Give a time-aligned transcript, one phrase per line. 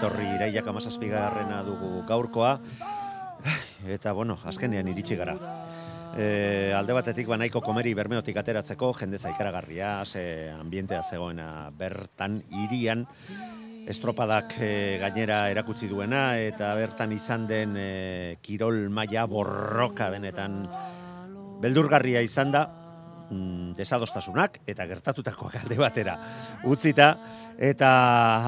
[0.00, 2.54] Etorri iraiak amazazpigarrena dugu gaurkoa.
[3.84, 5.34] Eta, bueno, azkenean iritsi gara.
[6.16, 10.22] E, alde batetik banaiko komeri bermeotik ateratzeko, jendeza ikaragarria, ze
[10.56, 13.04] ambientea zegoena bertan irian,
[13.92, 14.72] estropadak e,
[15.04, 17.90] gainera erakutsi duena, eta bertan izan den e,
[18.40, 20.62] kirol maila borroka benetan
[21.60, 22.64] beldurgarria izan da,
[23.30, 26.16] mm, desadostasunak eta gertatutakoak alde batera
[26.64, 27.12] utzita.
[27.58, 27.90] Eta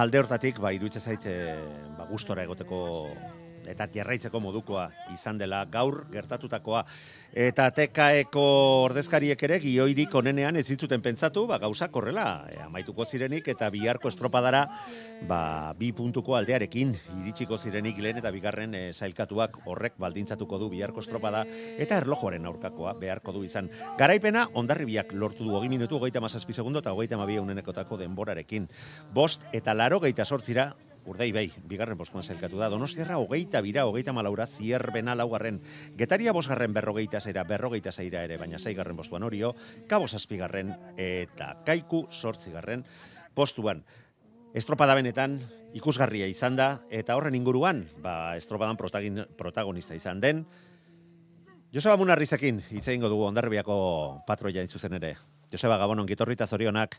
[0.03, 1.39] alde hortatik ba iruditzen zait e,
[1.99, 2.83] ba gustora egoteko
[3.69, 6.85] eta jarraitzeko modukoa izan dela gaur gertatutakoa.
[7.33, 8.43] Eta tekaeko
[8.85, 14.13] ordezkariek ere gioirik onenean ez zitzuten pentsatu, ba, gauza korrela, e, amaituko zirenik eta biharko
[14.13, 14.67] estropadara
[15.29, 21.01] ba, bi puntuko aldearekin iritsiko zirenik lehen eta bigarren e, zailkatuak horrek baldintzatuko du biharko
[21.01, 21.47] estropada
[21.81, 23.73] eta erlojoaren aurkakoa beharko du izan.
[23.97, 28.69] Garaipena, ondarribiak lortu du 20 minutu, goita mazazpi segundo eta goita mabia unenekotako denborarekin.
[29.15, 30.75] Bost eta laro geita sortzira
[31.06, 32.68] Urdei bai, bigarren bostuan zelkatu da.
[32.70, 35.58] Donostiarra hogeita bira, hogeita malaura, zierbena laugarren.
[35.98, 39.55] Getaria bosgarren berrogeita zeira, berrogeita zeira ere, baina zaigarren bostuan horio,
[39.91, 42.85] kabo zazpigarren eta kaiku sortzigarren
[43.35, 43.83] postuan.
[44.55, 45.41] Estropada benetan
[45.74, 50.46] ikusgarria izan da, eta horren inguruan, ba, estropadan protagonista izan den,
[51.73, 53.74] Joseba Munarrizekin, hitz egingo dugu ondarbiako
[54.29, 55.14] patroia zuzen ere.
[55.48, 56.98] Joseba Gabon, ongitorrita zorionak.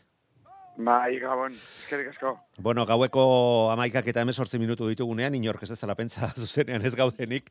[0.76, 2.32] Bai, gabon, eskerrik asko.
[2.58, 3.24] Bueno, gaueko
[3.70, 7.50] amaikak eta emezortzi minutu ditugunean, inork ez ezala pentsa zuzenean ez gaudenik.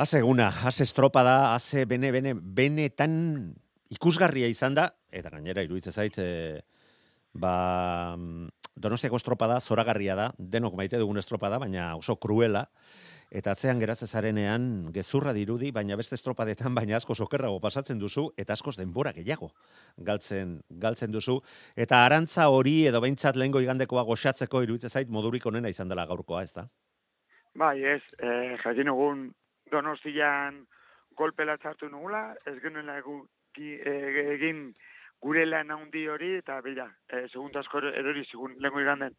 [0.00, 3.14] Haze eguna, haze estropa da, haze bene, bene, benetan
[3.90, 6.60] ikusgarria izan da, eta gainera iruditzen zait, e,
[7.32, 8.16] ba,
[8.76, 12.66] donostiako estropa da, zoragarria da, denok maite dugun estropa da, baina oso kruela,
[13.30, 18.52] eta atzean geratze zarenean gezurra dirudi, baina beste estropadetan baina asko sokerrago pasatzen duzu eta
[18.52, 19.52] askoz denbora gehiago
[19.96, 21.38] galtzen galtzen duzu
[21.76, 26.42] eta arantza hori edo beintzat lehengo igandekoa goxatzeko iruditzen zait modurik onena izan dela gaurkoa,
[26.42, 26.66] ezta?
[27.54, 29.30] Bai, ez, eh jakin egun
[29.70, 30.66] Donostian
[31.16, 34.72] golpela txartu nugula, ez genuela eh, egin
[35.20, 39.14] gure lan handi hori eta bera, eh segun asko erori segun lehengo iganden.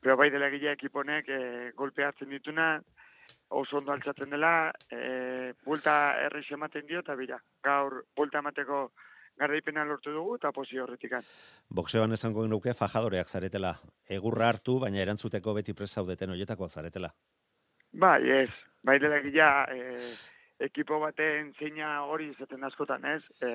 [0.00, 2.80] Pero bai dela gila ekiponek eh golpeatzen dituna,
[3.50, 8.90] oso ondo altzatzen dela, e, bulta erri ematen dio, eta bira, gaur bulta emateko
[9.40, 11.16] garraipena lortu dugu, eta posi horretik.
[11.68, 13.74] Boxeoan esango genuke fajadoreak zaretela.
[14.08, 17.12] Egurra hartu, baina erantzuteko beti presaudeten horietako zaretela.
[17.92, 18.50] Bai, ez.
[18.84, 20.12] Bai dela gila, e,
[20.70, 23.22] ekipo baten zeina hori izaten askotan, ez?
[23.42, 23.50] E,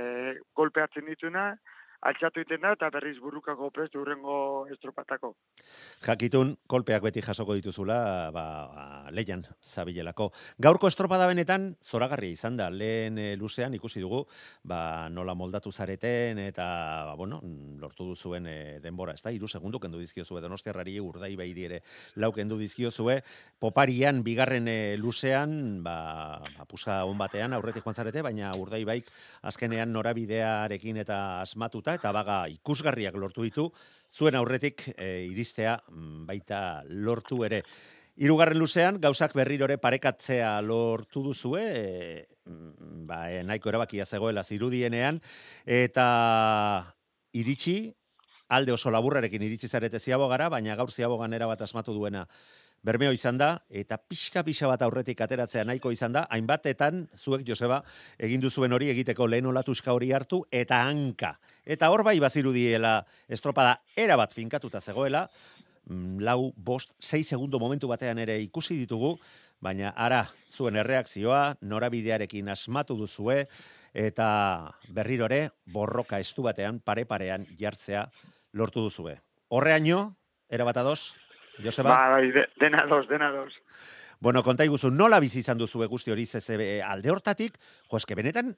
[0.57, 1.51] golpeatzen dituna,
[2.05, 4.35] altxatu iten da, eta berriz burrukako prestu urrengo
[4.73, 5.31] estropatako.
[6.05, 7.97] Jakitun, kolpeak beti jasoko dituzula,
[8.35, 8.45] ba,
[9.15, 10.29] leian zabilelako.
[10.61, 14.21] Gaurko estropada benetan, zoragarria izan da, lehen e, luzean ikusi dugu,
[14.63, 16.67] ba, nola moldatu zareten, eta,
[17.09, 17.41] ba, bueno,
[17.81, 21.81] lortu duzuen e, denbora, ez da, iru segundu kendu dizkiozue, donostiarrari urdai behiri ere
[22.21, 23.17] lau kendu dizkiozue,
[23.59, 25.97] poparian, bigarren e, luzean, ba,
[26.53, 29.09] ba, pusa hon batean, aurretik joan zarete, baina urdai baik,
[29.41, 33.69] azkenean norabidearekin eta asmatuta, eta baga ikusgarriak lortu ditu,
[34.13, 37.63] zuen aurretik e, iristea mm, baita lortu ere.
[38.15, 42.27] Hirugarren luzean, gauzak berrirore parekatzea lortu duzue, e,
[43.07, 45.19] ba, e, nahiko erabakia zegoela zirudienean,
[45.65, 46.07] eta
[47.35, 47.93] iritsi,
[48.47, 52.27] alde oso laburrarekin iritsi zarete ziabogara, baina gaur ziabogan erabat asmatu duena
[52.85, 57.81] bermeo izan da, eta pixka pixka bat aurretik ateratzea nahiko izan da, hainbatetan, zuek Joseba,
[58.19, 61.35] egin duzuen hori egiteko lehen olatuska hori hartu, eta hanka.
[61.65, 65.25] Eta hor bai bazirudiela estropada erabat finkatuta zegoela,
[65.87, 69.15] mm, lau, bost, sei segundo momentu batean ere ikusi ditugu,
[69.61, 73.47] baina ara, zuen erreakzioa, norabidearekin asmatu duzue,
[73.95, 74.27] eta
[74.91, 78.05] berrirore, borroka estu batean, pare-parean jartzea
[78.53, 79.17] lortu duzue.
[79.49, 80.15] Horreaino,
[80.51, 81.13] erabat ados?
[81.63, 81.89] Joseba?
[81.89, 83.53] Ba, bai, de, dena dos, dena dos.
[84.19, 87.59] Bueno, konta iguzu, nola bizi izan duzu guzti hori zeze alde hortatik,
[87.89, 88.55] jo, eske benetan,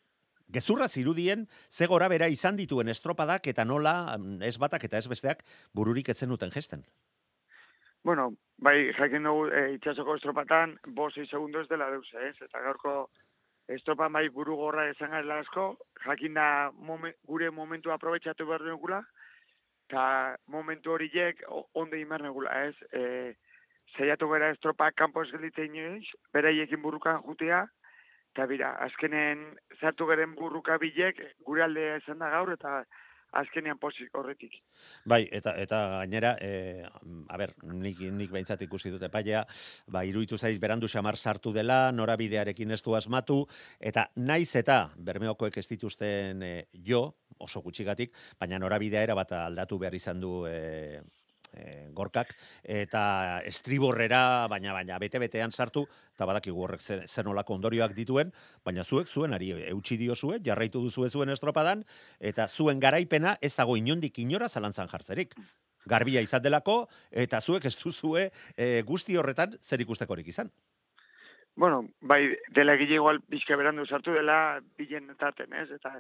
[0.53, 5.07] gezurra zirudien, ze gora bera izan dituen estropadak eta nola, mm, ez batak eta ez
[5.07, 6.85] besteak, bururik etzen duten gesten.
[8.03, 12.35] Bueno, bai, jakin dugu e, itxasoko estropatan, bosei segundo ez dela deus, ez?
[12.41, 13.09] Eta gaurko
[13.67, 19.03] estropan bai buru gorra esan asko, jakin da momen, gure momentu aprobetsatu behar dugula,
[19.87, 21.43] eta momentu horiek
[21.73, 22.75] onde imar negula, ez?
[22.91, 23.35] E,
[23.95, 27.63] Zaiatu gara estropa kanpo ez gelditzen inoiz, beraiekin burrukan jutea,
[28.35, 29.45] eta bira, azkenen
[29.79, 32.83] zartu garen burruka bilek gure aldea esan da gaur, eta
[33.31, 34.56] azkenean posik horretik.
[35.06, 39.44] Bai, eta eta gainera, e, a ber, nik, nik behintzat ikusi dute epailea,
[39.94, 43.44] ba, iruditu zaiz berandu xamar sartu dela, norabidearekin ez du asmatu,
[43.79, 46.53] eta naiz eta bermeokoek ez dituzten e,
[46.88, 47.03] jo,
[47.39, 51.01] oso gutxigatik, baina norabidea era bat aldatu behar izan du e,
[51.53, 52.33] e, gorkak,
[52.63, 55.85] eta estriborrera, baina baina bete-betean sartu,
[56.15, 58.33] eta badakigu horrek zer, zer nolako ondorioak dituen,
[58.65, 61.85] baina zuek zuen ari eutxi diozue, jarraitu duzue zuen estropadan,
[62.19, 65.35] eta zuen garaipena ez dago inondik inora zalantzan jartzerik.
[65.88, 70.51] Garbia izan delako, eta zuek ez duzue e, guzti horretan zer ikustekorik izan.
[71.57, 75.71] Bueno, bai, dela egile igual bizka berandu sartu dela bilen etaten, ez?
[75.73, 75.95] Eta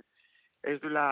[0.63, 1.05] ez dula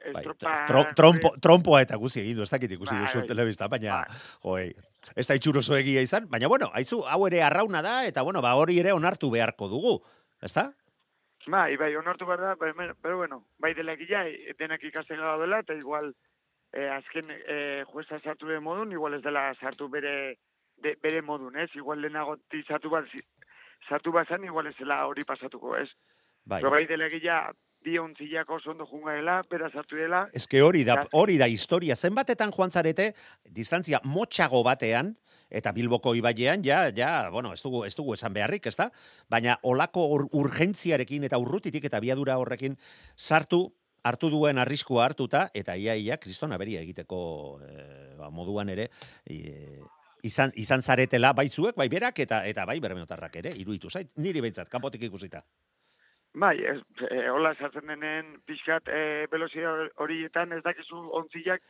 [0.00, 0.54] Bai, estropa...
[0.68, 3.28] tro, trompo, trompoa eta guzi egin du, ez dakit ikusi Bai, duzu bai.
[3.28, 4.22] telebista, baina, Bai.
[4.42, 4.68] joei,
[5.16, 8.54] ez da itxuroso egia izan, baina bueno, haizu, hau ere arrauna da, eta bueno, ba
[8.60, 9.98] hori ere onartu beharko dugu,
[10.42, 10.70] ezta?
[11.46, 15.60] Bai, bai, onartu behar da, pero, pero bueno, bai dela egila, eh, denak ikasten dela,
[15.60, 16.14] eta igual
[16.72, 20.38] eh, azken eh, jueza sartu den modun, igual ez dela sartu bere,
[20.82, 21.68] de, bere modun, ez?
[21.74, 23.04] Igual lehenago sartu bat,
[23.88, 25.90] sartu bazan, igual ez dela hori pasatuko, ez?
[26.44, 26.60] Bai.
[26.60, 27.52] Pero bai dela egila,
[27.84, 31.96] bi ontzilak oso ondo junga dela, bera sartu dela, Eske hori da, hori da historia.
[31.96, 33.12] Zenbatetan joan zarete,
[33.44, 35.12] distantzia motxago batean,
[35.54, 38.88] eta Bilboko ibailean, ja, ja, bueno, ez dugu, ez dugu esan beharrik, ezta?
[39.30, 42.78] Baina olako ur, urgentziarekin eta urrutitik eta biadura horrekin
[43.16, 43.66] sartu,
[44.04, 47.20] hartu duen arriskua hartuta, eta ia, ia, kriston aberia egiteko
[47.64, 48.90] eh, ba, moduan ere,
[49.24, 49.78] e,
[50.24, 54.42] izan, izan zaretela, bai zuek, bai berak, eta eta bai bermeotarrak ere, iruditu zait, niri
[54.44, 55.44] behintzat, kanpotik ikusita.
[56.34, 59.26] Bai, ez, e, hola sartzen denen pixkat e,
[60.02, 61.62] horietan ez dakizu ontzilak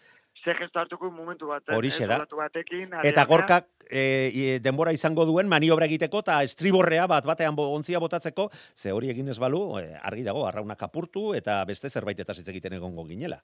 [0.43, 1.69] ze gesto hartuko momentu bat.
[1.69, 2.19] Horixe da.
[2.25, 2.97] batekin.
[3.05, 8.93] Eta gorkak e, denbora izango duen maniobra egiteko eta estriborrea bat batean ontzia botatzeko, ze
[8.93, 13.43] hori egin ez balu, argi dago, arraunak apurtu eta beste zerbait eta egiten egongo ginela.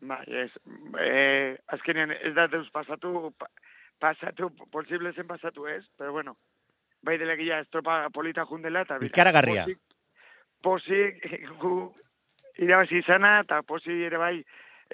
[0.00, 0.50] Bai, ez.
[1.02, 3.50] E, azkenean ez da deus pasatu, pa,
[3.98, 6.38] pasatu, posible zen pasatu ez, pero bueno,
[7.02, 9.66] bai dela gila estropa polita jundela, eta Ikaragarria.
[9.66, 9.89] Posik,
[10.62, 11.26] posik
[11.60, 11.74] gu
[12.60, 14.34] irabazi izana, eta posi ere bai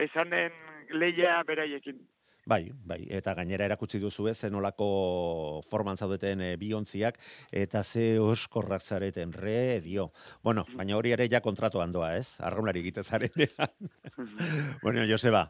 [0.07, 0.53] esan den
[0.95, 1.99] leia beraiekin.
[2.47, 4.87] Bai, bai, eta gainera erakutsi duzu ez, zenolako
[5.67, 7.19] forman zaudeten e, biontziak,
[7.51, 10.13] eta ze oskorrak zareten, re, dio.
[10.47, 12.37] Bueno, baina hori ere ja kontratuan doa, ez?
[12.39, 13.91] Arraunari egite zarenean.
[14.85, 15.49] bueno, Joseba,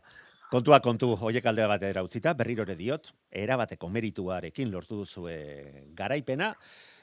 [0.49, 3.13] kontua kontu, hoiek alde batera utzita, berriro ere diot,
[3.45, 5.29] erabateko merituarekin lortu duzu
[6.01, 6.55] garaipena,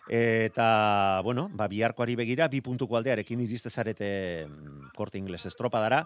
[0.10, 6.04] eta, bueno, ba, biharkoari begira, bi puntuko aldearekin iriste zarete mm, korte ingles estropadara,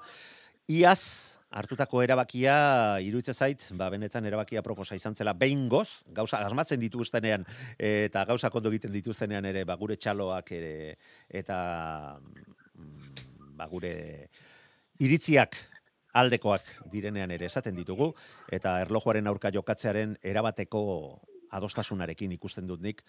[0.68, 6.82] iaz, hartutako erabakia iruditzen zait, ba benetan erabakia proposa izan zela behin goz, gauza asmatzen
[6.82, 7.46] dituztenean
[7.80, 10.98] eta gauza kondo egiten dituztenean ere ba gure txaloak ere
[11.30, 13.94] eta mm, ba gure
[15.00, 15.56] iritziak
[16.18, 18.12] aldekoak direnean ere esaten ditugu.
[18.52, 20.82] Eta erlojuaren aurka jokatzearen erabateko
[21.58, 23.04] adostasunarekin ikusten dut nik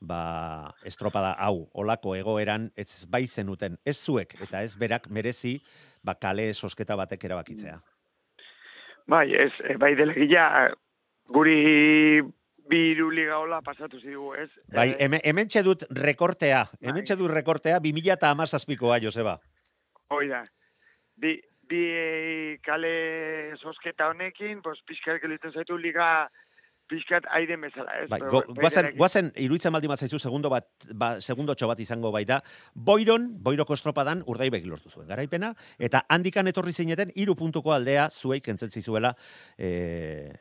[0.00, 5.58] ba, estropada hau, olako egoeran, ez bai zenuten, ez zuek eta ez berak merezi,
[6.02, 7.78] ba, kale sosketa batek erabakitzea.
[9.10, 10.46] Bai, ez, e, bai dela gila,
[11.28, 12.22] guri
[12.70, 14.48] biru liga hola pasatu zigu, ez?
[14.72, 16.88] Bai, Eh, hemen, hementxe dut rekortea, Bai.
[16.90, 19.38] hementxe dut rekortea 2000 eta amazazpikoa, Joseba.
[20.10, 20.44] Hoi da.
[21.16, 26.30] Bi, bi eh, kale sosketa honekin, pues, pixkat geliten zaitu liga
[26.90, 28.08] pixkat aiden bezala, ez?
[28.10, 32.40] Bai, go, guazen, guazen, iruditzen baldin bat zaizu, segundo bat, ba, segundotxo bat izango baita,
[32.74, 38.40] boiron, boiroko estropadan urdaibek lortu zuen garaipena, eta handikan etorri zineten, iru puntuko aldea zuei
[38.44, 39.14] kentzen zizuela
[39.56, 40.32] e,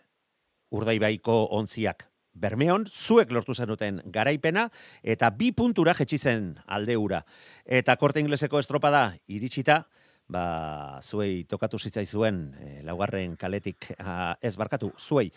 [0.75, 2.07] urdaibaiko ontziak.
[2.39, 4.67] Bermeon, zuek lortu zenuten garaipena,
[5.03, 7.23] eta bi puntura jetxi zen alde ura.
[7.65, 9.81] Eta korte ingleseko estropada iritsita,
[10.29, 15.31] ba, zuei tokatu zitzaizuen e, laugarren kaletik, ah, ez barkatu, zuei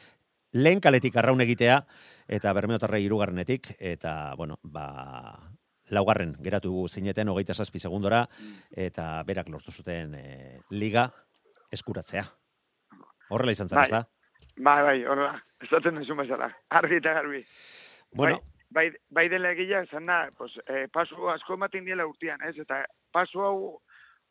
[0.52, 1.80] lehen kaletik arraun egitea,
[2.28, 4.86] eta bermeotarrei irugarrenetik, eta, bueno, ba,
[5.92, 8.26] laugarren geratu zineten hogeita zazpi segundora,
[8.76, 10.24] eta berak lortu zuten e,
[10.70, 11.08] liga
[11.72, 12.24] eskuratzea.
[13.32, 13.86] Horrela izan zen, Bai.
[13.88, 14.02] ez da?
[14.56, 17.44] Bai, bai, horrela, esaten duzu bezala, argi eta garbi.
[18.12, 18.40] Bueno,
[18.70, 22.58] bai, bai, bai dela egila, esan da, pues, eh, pasu asko ematen diela urtean, ez?
[22.60, 23.56] Eta pasu hau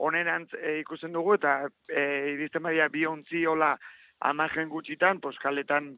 [0.01, 3.75] onerantz eh, ikusten dugu, eta eh, iristen badia bi ontzi hola
[4.21, 5.95] amajen gutxitan, pues, kaletan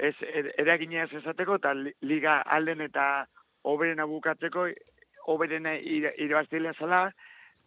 [0.00, 3.26] ez er, eragina ez esateko, eta li- liga alden eta
[3.62, 4.66] oberena bukatzeko,
[5.28, 7.04] oberena ir, irabaztilea zala,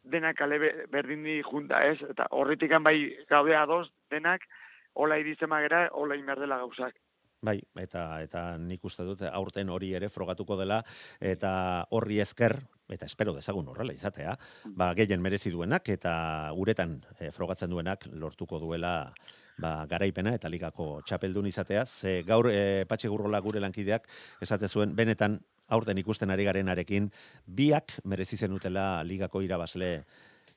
[0.04, 2.00] denak kale be- berdindi junta, ez?
[2.10, 2.98] Eta horretikan bai
[3.30, 4.42] gaude ados, denak,
[4.94, 6.96] hola iristen magera, hola inberdela gauzak.
[7.44, 10.78] Bai, eta eta nik uste dut aurten hori ere frogatuko dela
[11.20, 12.56] eta horri ezker
[12.88, 14.38] eta espero dezagun horrela izatea,
[14.80, 16.14] ba gehien merezi duenak eta
[16.56, 19.12] uretan eh, frogatzen duenak lortuko duela
[19.58, 24.08] ba, garaipena eta ligako txapeldun izatea, ze gaur e, Patxi Gurrola gure lankideak
[24.42, 25.40] esate zuen benetan
[25.74, 27.10] aurten ikusten ari garenarekin
[27.46, 29.94] biak merezi zenutela ligako irabazle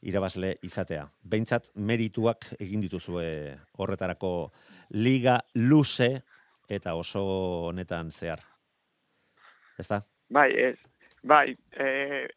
[0.06, 1.06] irabazle izatea.
[1.24, 3.28] Behintzat merituak egin dituzue
[3.80, 4.32] horretarako
[4.92, 6.10] liga luze
[6.68, 7.22] eta oso
[7.70, 8.42] honetan zehar.
[9.78, 10.02] Ezta?
[10.32, 10.76] Bai, ez.
[11.26, 11.86] Bai, e,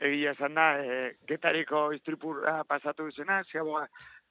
[0.01, 3.84] egia esan da, e, getariko istripurra pasatu izena, ziaboa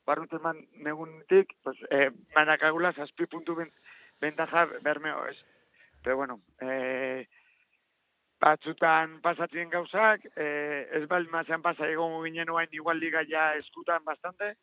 [0.09, 3.73] barruten man negunetik, pues, e, manakagula zazpi puntu ben,
[4.21, 5.37] bentaja bermeo, ez.
[6.03, 7.27] Pero bueno, e,
[8.41, 10.47] batzutan pasatzen gauzak, e,
[10.95, 14.55] ez baldin mazean pasa egon ginen oain igual liga ja eskutan bastante,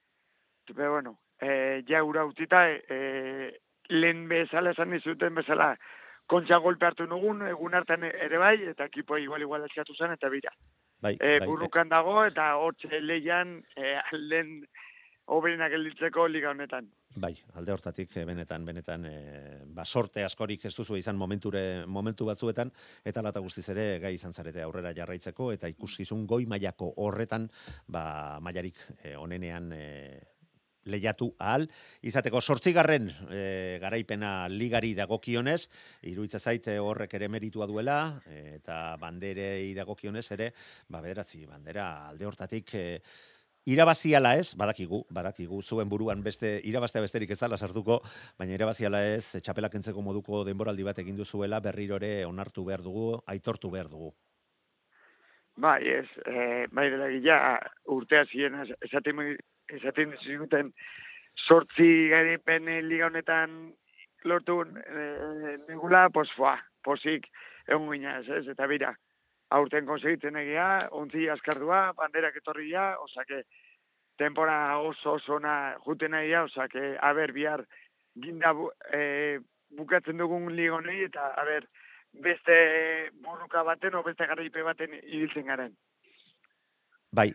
[0.73, 3.59] pero bueno, e, ja ura utzita, e,
[3.89, 5.75] lehen bezala esan dizuten bezala,
[6.31, 10.29] kontxa golpe hartu nugun, egun hartan ere bai, eta ekipoa igual igual eskatu zen, eta
[10.29, 10.55] bira.
[11.03, 14.55] Bai, E, bai, burrukan dago, eta hortxe leian, e, alden
[15.27, 16.89] oberenak gelditzeko liga honetan.
[17.15, 22.25] bai, alde hortatik eh, benetan benetan eh, ba sorte askorik ez duzu izan momenture momentu
[22.25, 22.71] batzuetan
[23.03, 27.49] eta lata guztiz ere gai izan zarete aurrera jarraitzeko eta ikuskizun goi mailako horretan
[27.87, 30.19] ba mailarik eh, onenean eh,
[30.85, 31.67] lehiatu ahal.
[32.05, 35.61] Izateko sortzigarren e, garaipena ligari dagokionez,
[36.11, 40.51] iruitza zaite horrek ere meritua duela, e, eta banderei dagokionez ere,
[40.87, 42.85] ba, bederatzi, bandera alde hortatik, e,
[43.65, 47.95] Irabaziala ez, badakigu, badakigu, zuen buruan beste, irabaztea besterik ez dala sartuko,
[48.37, 53.07] baina irabaziala ez, txapelak entzeko moduko denboraldi bat egin duzuela, berriro ere onartu behar dugu,
[53.25, 54.11] aitortu behar dugu.
[55.57, 57.39] Bai, ez, e, bai dela gila,
[57.95, 59.23] urtea ziren, es- esaten,
[59.79, 60.73] esaten
[61.47, 63.73] sortzi garipen eh, liga honetan
[64.25, 67.25] lortu e, negula, pues, foa, posik,
[67.67, 68.93] egon gina ez, ez, eta bira,
[69.49, 73.43] aurten konsegitzen egia, ontzi askardua, banderak etorria, osake,
[74.17, 77.65] tempora oso oso ona juten egia, osake, aber, bihar,
[78.21, 79.39] ginda bu, e,
[79.75, 81.67] bukatzen dugun liga honei, eta, aber,
[82.23, 82.55] beste
[83.21, 85.75] borruka baten, o beste garaipe baten ibiltzen garen.
[87.11, 87.31] Bai,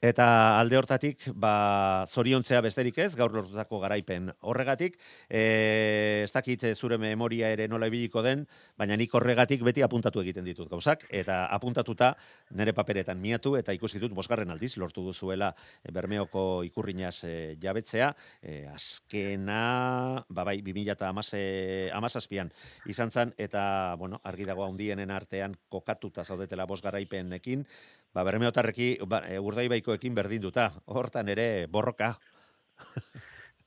[0.00, 4.96] eta alde hortatik, ba, zoriontzea besterik ez, gaur lortutako garaipen horregatik,
[5.28, 8.46] e, ez dakit eh, zure memoria ere nola ibiliko den,
[8.80, 12.14] baina nik horregatik beti apuntatu egiten ditut gauzak, eta apuntatuta
[12.56, 15.52] nire paperetan miatu, eta ikusi dut bosgarren aldiz, lortu duzuela
[15.92, 22.48] Bermeoko ikurrinaz e, jabetzea, e, azkena, ba bai, 2000 amazazpian
[22.88, 27.66] izan zen, eta, bueno, argi dago handienen artean kokatuta zaudetela bos garaipenekin,
[28.14, 32.16] ba, bermeotarreki, ba, e, urdaibaikoekin berdinduta, hortan ere borroka.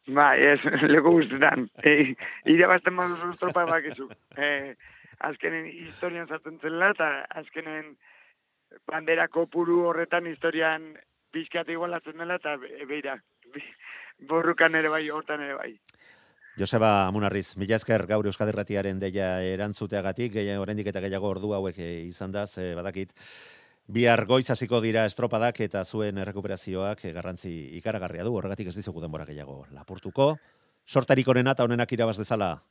[0.07, 0.59] Bai, ez,
[0.91, 1.69] leku guztetan.
[1.83, 2.13] E,
[2.51, 4.09] irabazten baduzu estropa bakizu.
[4.35, 4.75] E,
[5.23, 7.09] azkenen historian zartzen zela, eta
[7.39, 7.95] azkenen
[8.89, 10.91] bandera kopuru horretan historian
[11.31, 13.15] pixkat igualatzen dela, eta be- beira,
[14.29, 15.71] borrukan ere bai, hortan ere bai.
[16.59, 21.87] Joseba Amunarriz, mila esker gaur Euskadirratiaren deia erantzuteagatik, gehiago oraindik eta gehiago ordu hauek e,
[22.11, 23.15] izan da, ze badakit,
[23.87, 29.01] Bihar goiz hasiko dira estropadak eta zuen errekuperazioak eh, garrantzi ikaragarria du, horregatik ez dizugu
[29.03, 30.37] denbora gehiago lapurtuko.
[30.87, 32.63] Sortarik onena eta honenak irabaz dezala,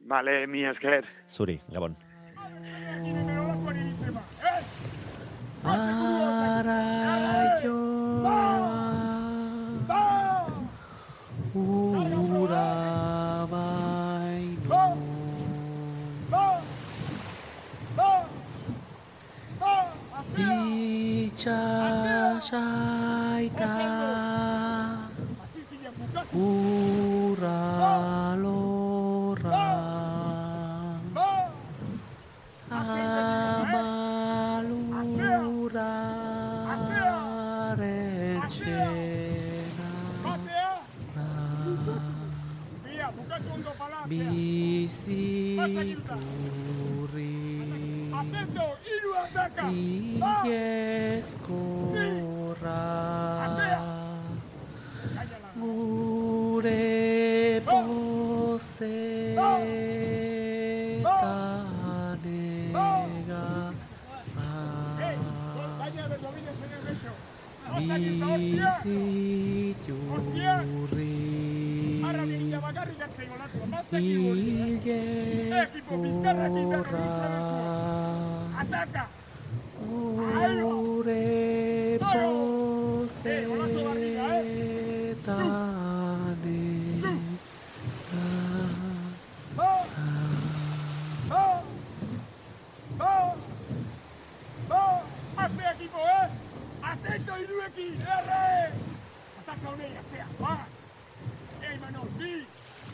[0.00, 1.04] Bale, mi esker.
[1.28, 1.96] zuri, Gabon.
[5.64, 7.29] Ura
[21.40, 22.60] itxasaita
[26.36, 27.79] Ura
[75.90, 77.74] Ekipo bizkarrakin berro ilezkorra
[78.62, 79.04] Ataka.
[80.62, 81.22] Gure
[83.30, 84.60] Eh, olatu barriga, eh?
[85.26, 85.50] pozetan
[89.56, 89.70] Ba!
[91.28, 91.42] Ba!
[92.98, 93.34] Ba!
[94.68, 95.02] Ba!
[95.36, 96.28] Ate ekipo, eh?
[96.82, 98.72] Atento iruekin, erre!
[99.40, 100.66] Ataka honei atzea, ba!
[101.62, 102.46] Ei, Manol, bi!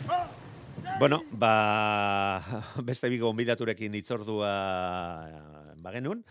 [0.06, 0.28] Ba!
[0.82, 0.85] Sei!
[0.98, 2.40] Bueno, ba,
[2.88, 4.52] beste bi gonbidaturekin itzordua
[5.84, 6.22] bagenun,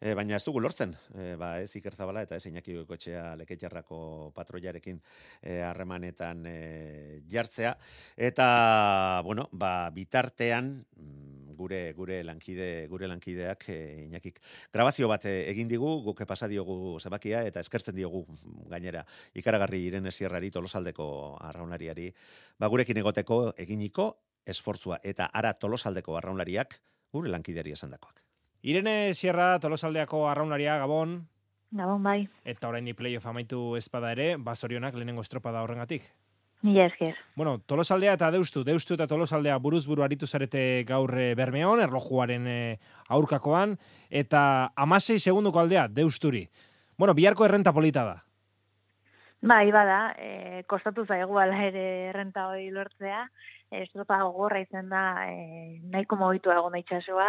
[0.00, 4.00] e, baina ez dugu lortzen, e, ba, ez Iker Zabala eta ez Iñaki Goikotxea leketxarrako
[4.34, 4.98] patroiarekin
[5.40, 6.56] e, harremanetan e,
[7.30, 7.76] jartzea,
[8.30, 8.48] eta,
[9.24, 14.40] bueno, ba, bitartean, mm, gure gure lankide gure lankideak e, Iñakik
[14.72, 18.24] grabazio bat e, egin digu guk pasa diogu zebakia eta eskertzen diogu
[18.70, 21.08] gainera ikaragarri Irene Sierrari Tolosaldeko
[21.50, 22.12] arraunlariari
[22.58, 24.10] ba gurekin egoteko eginiko
[24.46, 26.78] esfortzua eta ara Tolosaldeko arraunlariak
[27.12, 28.22] gure lankideari esandakoak.
[28.62, 31.20] Irene Sierra Tolosaldeako arraunaria Gabon
[31.70, 36.06] Gabon bai, eta oraindik playoff amaitu espada ere, basorionak lehenengo estropada horrengatik.
[36.62, 37.14] Mila esker.
[37.36, 42.46] Bueno, Tolosaldea eta Deustu, Deustu eta Tolosaldea buruz buru aritu zarete gaur eh, Bermeon, erlojuaren
[42.46, 43.76] eh, aurkakoan,
[44.10, 46.48] eta amasei segunduko aldea, Deusturi.
[46.98, 48.16] Bueno, biharko errenta polita da.
[49.40, 53.20] Bai, bada, e, kostatu zaigu ala ere errenta hori lortzea,
[53.70, 57.28] estropa gogorra izan da, e, nahiko mogitu egon da itxasua,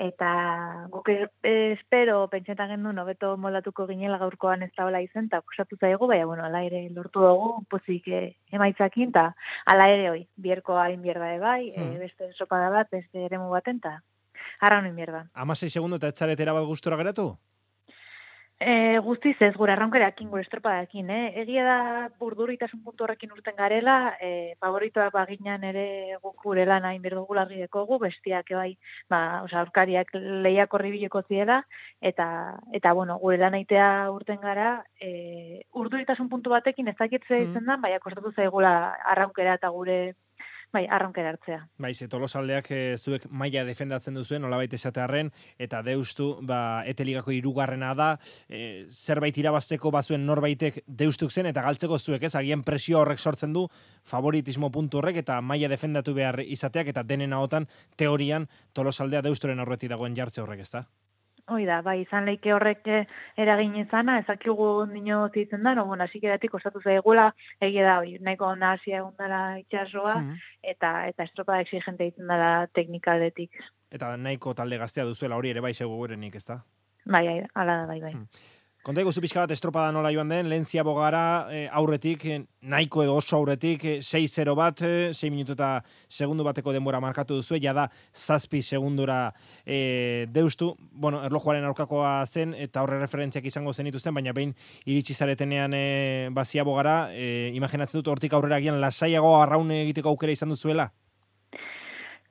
[0.00, 1.28] eta guk e,
[1.74, 6.44] espero pentsetan gendu hobeto moldatuko ginela gaurkoan ez da izan, eta kostatu zaigu, baina, bueno,
[6.44, 9.34] ala ere lortu dugu, pozik e, emaitzakin, eta
[9.66, 11.96] ala ere hoi, bierko hain bierda bai, Hmm.
[11.96, 14.02] e, beste sopada bat, beste eremu baten, eta
[14.60, 15.26] arra honin bierda.
[15.34, 17.36] Amasei segundu eta etzaretera bat gustora geratu?
[18.60, 21.30] E, guztiz ez, gure arraunkerakin, gure estropadakin, eh?
[21.40, 21.76] Egia da
[22.20, 27.56] burduritasun puntu horrekin urten garela, e, favoritoak baginan ere guk gure lan hain berdugu largi
[27.62, 28.74] dekogu, bestiak bai,
[29.08, 30.12] ba, oza, aurkariak
[30.44, 31.62] lehiak horri bileko ziela,
[32.02, 32.26] eta,
[32.76, 37.50] eta bueno, gure lan aitea urten gara, e, urduritasun puntu batekin ez dakit ze Hmm.
[37.50, 40.12] izan da, baina kostatu zaigula arraunkera eta gure,
[40.72, 41.60] bai, arraunkera hartzea.
[41.78, 47.92] Bai, ze Tolosaldeak eh, zuek maila defendatzen duzuen, nolabait esatearren, eta Deustu, ba, eteligako hirugarrena
[47.98, 48.10] da,
[48.48, 53.52] eh, zerbait irabazteko bazuen norbaitek Deustuk zen, eta galtzeko zuek, ez, agian presio horrek sortzen
[53.56, 53.66] du,
[54.04, 59.90] favoritismo puntu horrek, eta maila defendatu behar izateak, eta denen ahotan, teorian, Tolosaldea Deusturen aurretik
[59.90, 60.86] dagoen jartze horrek, ez da?
[61.50, 62.86] Hoi da, bai, izan leike horrek
[63.36, 68.12] eragin izana, ezakigu nino zitzen da, no, bueno, hasi keratik osatu zaigula, egia da, hoi,
[68.22, 70.36] nahiko ona hasia egon dela itxasoa, Mhm.
[70.62, 73.50] eta, eta estropa exigente izan dela teknika aldetik.
[73.90, 76.60] Eta nahiko talde gaztea duzuela hori ere bai segurenik, ez da?
[77.06, 78.12] Bai, ai, ala da, bai, bai.
[78.12, 78.28] Hmm.
[78.80, 83.18] Konta iguzu pixka bat estropada nola joan den, lehen ziabogara eh, aurretik, eh, nahiko edo
[83.20, 87.74] oso aurretik, eh, 6-0 bat, eh, 6 minutu eta segundu bateko denbora markatu duzu, ja
[87.76, 89.34] da zazpi segundura
[89.66, 94.54] eh, deustu, bueno, erlojuaren aurkakoa zen, eta horre referentziak izango zen zen, baina behin
[94.86, 100.32] iritsi zaretenean eh, ba, ziabogara, eh, imaginatzen dut hortik aurrera gian lasaiago arraun egiteko aukera
[100.32, 100.90] izan duzuela?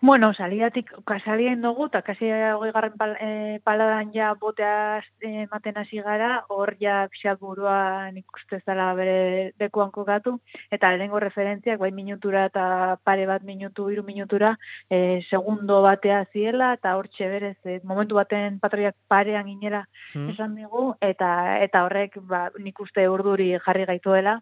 [0.01, 0.93] Bueno, salidatik,
[1.25, 6.45] salien dugu, eta kasi hogei garren pal, e, paladan ja botea eh, ematen hasi gara,
[6.47, 10.37] hor ja pixat buruan ikuste zala bere dekuan kokatu,
[10.71, 14.53] eta lehenengo referentziak, bai minutura eta pare bat minutu, hiru minutura,
[14.89, 20.29] e, segundo batea ziela, eta hor berez, e, momentu baten patroiak parean ginera Hmm?
[20.29, 24.39] esan digu, eta eta horrek ba, nik uste urduri jarri gaituela,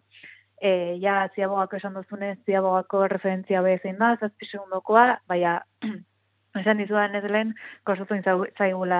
[0.60, 5.60] e, ja ziabogako esan duzunez, ziabogako referentzia bezein da, zazpi segundokoa, baina
[6.60, 7.54] esan dizudan ez lehen,
[7.86, 8.98] kostatu zau- zaigula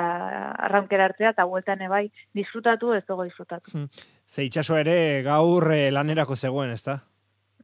[0.68, 3.86] arraunkera hartzea, eta bueltan ebai disfrutatu ez dugu disfrutatu.
[4.26, 7.00] Ze itxaso ere gaur eh, lanerako zegoen, ez da?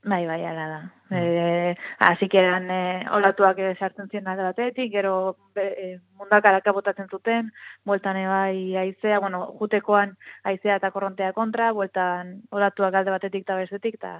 [0.04, 0.80] Bai, bai, ala da.
[1.16, 2.80] E, Hasik eran e,
[3.16, 5.14] olatuak e, sartzen ziren alde batetik, gero
[5.56, 5.86] be, e,
[6.20, 7.50] mundak araka botatzen zuten,
[7.88, 13.96] bueltan ebai aizea, bueno, jutekoan aizea eta korrontea kontra, bueltan olatuak alde batetik eta bestetik,
[13.96, 14.18] eta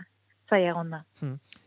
[0.49, 1.05] zaila egon da.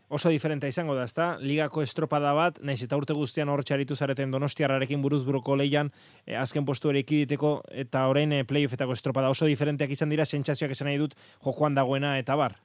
[0.08, 1.36] oso diferentea izango da, ezta?
[1.38, 5.92] Ligako estropada bat, naiz eta urte guztian hor txaritu zareten Donostiarrarekin buruz buruko leian,
[6.26, 10.72] eh, azken postu ere ekiditeko, eta orain eh, playoffetako estropada oso diferenteak izan dira, sentsazioak
[10.72, 12.56] esan nahi dut, jokoan dagoena eta bar.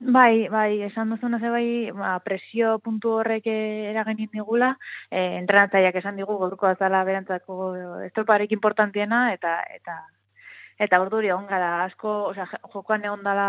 [0.00, 4.76] Bai, bai, esan duzuna ze bai, ba, presio puntu horrek eragin digula,
[5.10, 7.74] eh, entrenatzaileak esan digu gaurko azala berantzako
[8.06, 9.98] estroparik importantiena eta eta
[10.78, 11.70] eta orduri egon gara.
[11.84, 13.48] Asko, osea, jokoan egon dala,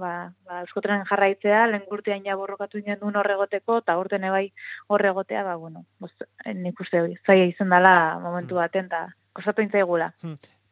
[0.00, 0.12] ba,
[0.46, 4.46] ba, euskotren jarraitzea, lehen gurtian ja borrokatu inen duen horregoteko, eta urten ebai
[4.88, 6.24] horregotea, ba, bueno, bost,
[6.62, 10.14] nik uste hori, zaila izan dela momentu baten, eta kostatu intzaigula.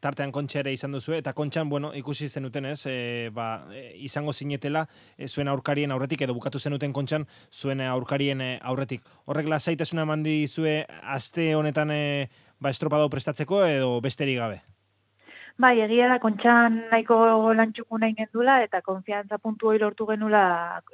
[0.01, 4.33] Tartean kontxa ere izan duzu, eta kontxan, bueno, ikusi zenuten ez, e, ba, e, izango
[4.33, 9.07] zinetela, e, zuen aurkarien aurretik, edo bukatu zenuten kontxan, zuen aurkarien e, aurretik.
[9.27, 14.61] Horrek lasaitasuna mandi zue, aste honetan, e, ba, estropado prestatzeko, edo besterik gabe?
[15.59, 17.17] Bai, egia da, kontxan nahiko
[17.59, 20.43] lantxuku nahi gendula, eta konfiantza puntu hori lortu genula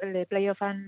[0.01, 0.81] le playoffan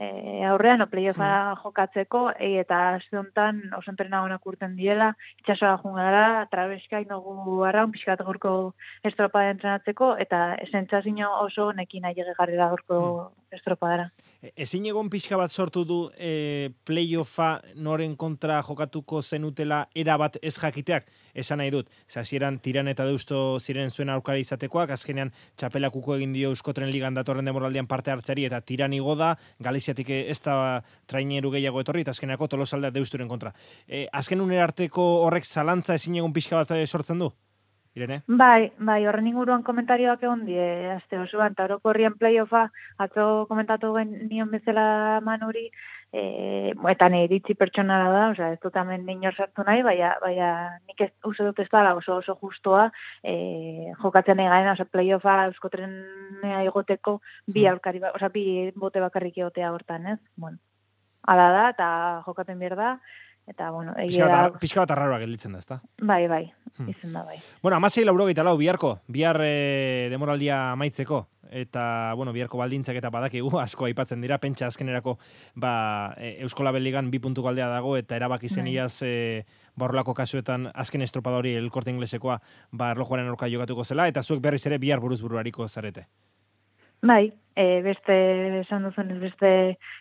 [0.00, 1.30] e, aurrean, o playoffa
[1.62, 5.10] jokatzeko, e, eta aste honetan oso entrena honak urten diela,
[5.42, 8.54] itxasoa jungara, trabeska inogu arraun, pixkat gorko
[9.04, 13.00] estropada entrenatzeko, eta esentzazio oso nekin nahi garrera gorko
[13.54, 14.10] estropadara.
[14.42, 20.38] E, ezin egon pixka bat sortu du e, playoffa noren kontra jokatuko zenutela era bat
[20.42, 21.90] ez jakiteak, esan nahi dut.
[22.08, 27.44] Zazieran tiran eta deusto ziren zuen aurkari izatekoak, azkenean txapelakuko egin dio Euskotren Ligan datorren
[27.44, 30.56] demoraldian parte hartzari eta tiran igoda, Galiziatik ez da
[31.10, 33.54] traineru gehiago etorri, eta azkeneako tolosaldea deusturen kontra.
[33.86, 37.30] E, azken unera arteko horrek zalantza ezin egon pixka bat sortzen du?
[37.98, 38.20] Irene?
[38.28, 40.62] Bai, bai, horren inguruan komentarioak egon die,
[40.94, 42.68] azte osoan, eta horrien playoffa,
[43.02, 45.64] atzo komentatu gen nion bezala manuri,
[46.14, 50.50] e, eta ne iritzi pertsonala da, osea, ez dut hemen inor sartu nahi, baina, baina
[50.86, 52.92] nik ez uste dut ez dala oso oso justoa,
[53.26, 57.72] e, jokatzen nahi gaena, osea, playoffa euskotrenea igoteko bi Hmm.
[57.72, 60.20] aurkari, ba- osea, bi bote bakarrik egotea hortan, ez?
[60.36, 60.58] Bueno,
[61.26, 62.94] ala da, eta jokaten behar da,
[63.50, 65.80] eta, bueno, egia da, pixka bat arraroa gelditzen da, ezta?
[66.00, 66.44] bai, bai,
[66.78, 66.88] Hmm.
[66.88, 67.36] izan da, bai.
[67.62, 73.50] Bueno, amasei laurogeita lau, biharko, bihar e, demoraldia amaitzeko, eta, bueno, biharko baldintzak eta badakigu,
[73.60, 75.18] asko aipatzen dira, pentsa azkenerako,
[75.60, 78.78] ba, e, Euskola Beligan bi puntu galdea dago, eta erabaki zen Bai.
[78.78, 79.44] iaz, e,
[79.76, 82.40] borrolako kasuetan, azken estropada hori elkorte inglesekoa,
[82.72, 86.06] ba, erlojuaren aurka jokatuko zela, eta zuek berriz ere bihar buruz buruariko zarete.
[87.02, 88.14] Bai, e, beste,
[88.60, 89.50] esan duzun, beste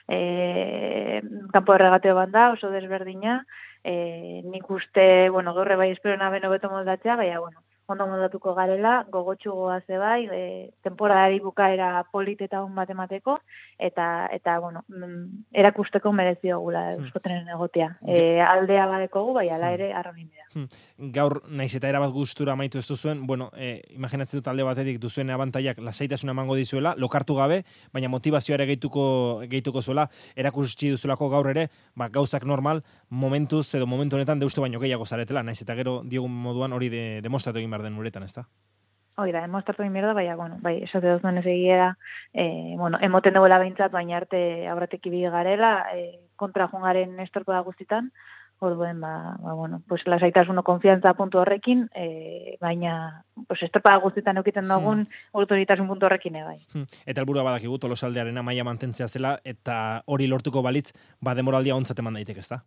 [0.08, 1.22] e,
[1.54, 3.40] kanpo erregateo bat da, oso desberdina,
[3.84, 9.06] e, nik uste, bueno, gaur bai espero naben hobeto moldatzea, baina, bueno, ondo moldatuko garela,
[9.10, 13.39] gogotxu goaze bai, e, temporadari bukaera polit eta hon bat emateko,
[13.78, 17.04] eta, eta bueno, mm, erakusteko merezio gula Hmm.
[17.06, 17.89] euskotrenen egotea.
[18.08, 20.45] E, aldea badekogu, bai, ala ere, arronin dira.
[21.13, 25.30] gaur naiz eta erabat gustura amaitu ez duzuen, bueno, e, imaginatzen dut alde batetik duzuen
[25.30, 31.49] abantaiak lasaitasuna emango dizuela, lokartu gabe, baina motivazioa ere gehituko, gehituko zuela, erakustsi duzulako gaur
[31.52, 36.02] ere, ba, gauzak normal, momentuz edo momentu honetan deustu baino gehiago zaretela, naiz eta gero
[36.04, 38.48] diogun moduan hori de, demostratu egin den uretan, ezta?
[39.20, 41.88] Hoi da, demostratu egin behar da, baina, bueno, bai, esate dut duen ez egia da,
[42.32, 44.39] e, bueno, emoten duela behintzat, baina arte
[44.72, 48.13] aurretik ibili garela, e, kontra jungaren estorko da guztitan,
[48.60, 54.68] orduen, ba, ba, bueno, pues lasaitasuno konfiantza puntu horrekin, e, baina, pues estorpa guztitan eukiten
[54.72, 56.58] dugun, autoritasun puntu horrekin ebai.
[56.74, 56.88] Hmm.
[57.06, 62.20] Eta helburua badakigu tolosaldearen maila mantentzea zela, eta hori lortuko balitz, ba demoraldia ontzat eman
[62.20, 62.63] daiteke, ezta?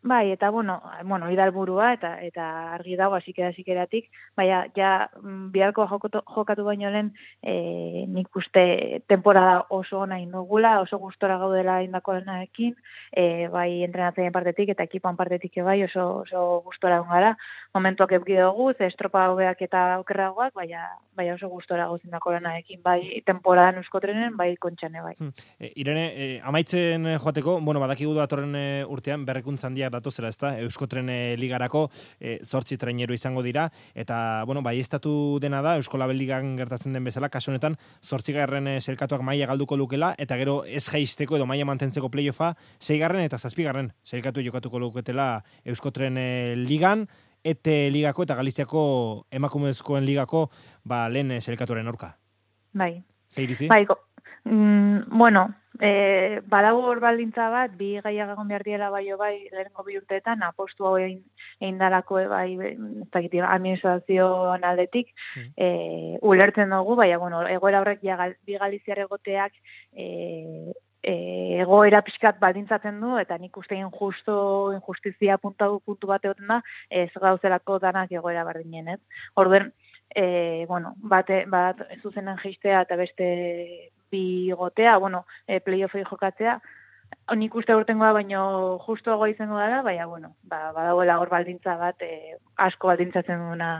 [0.00, 4.06] Bai, eta bueno, bueno, helburua eta eta argi dago hasikera hasikeratik,
[4.36, 7.10] baina ja mm, biharko jokatu, baino lehen
[7.42, 12.76] e, nik uste temporada oso ona indugula, oso gustora gaudela indako lenaekin,
[13.10, 17.34] e, bai entrenatzaileen partetik eta ekipoan partetik ere bai oso oso gustora egon gara.
[17.74, 20.86] Momentuak eduki dugu, ze estropa hobeak eta okerragoak, baina
[21.18, 25.16] baina oso gustora gauz indako lenaekin, bai temporadan euskotrenen, bai kontxane bai.
[25.58, 30.54] E, Irene, e, amaitzen eh, joateko, bueno, badakigu datorren e, urtean berrikuntza handiak datozela, ezta?
[30.64, 31.88] Euskotren ligarako
[32.20, 36.96] e, zortzi traineru izango dira eta bueno, bai estatu dena da Eusko Label Ligan gertatzen
[36.96, 41.46] den bezala, kasu honetan zortzigarren e, selkatuak maila galduko lukela eta gero ez jaisteko edo
[41.46, 45.30] maila mantentzeko playoffa seigarren eta zazpigarren selkatu jokatuko luketela
[45.64, 46.18] Euskotren
[46.64, 47.06] ligan
[47.44, 48.82] ete ligako eta Galiziako
[49.30, 50.48] emakumezkoen ligako
[50.84, 52.16] ba lehen e, selkatuaren aurka.
[52.72, 53.02] Bai.
[53.28, 53.68] Zeirizi?
[53.68, 53.86] Bai,
[54.44, 55.48] mm, bueno,
[55.80, 60.42] e, badago hor baldintza bat, bi gaiak egon behar diela bai bai lehenko bi urteetan,
[60.42, 65.52] apostu hau egin, dalako, e, bai, ez dakit, administrazioan aldetik, Mhm.
[65.56, 69.52] e, ulertzen dugu, baina, bueno, egoera horrek ja bi galiziar egoteak,
[69.92, 76.48] e, e, egoera pixkat baldintzatzen du, eta nik uste injusto, injustizia puntu, puntu bat egoten
[76.48, 79.00] da, ez gauzelako danak egoera berdinen, ez?
[79.34, 79.72] Orduen,
[80.14, 86.58] e, bueno, bate, bat zuzenen geistea eta beste bi gotea, bueno, e, playoffei jokatzea,
[87.36, 92.36] nik uste urtengoa baino justuago izango dara, baina, bueno, ba, badagoela hor baldintza bat, e,
[92.56, 93.72] asko baldintzatzen duena